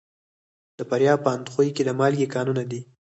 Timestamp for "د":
0.77-0.79, 1.85-1.89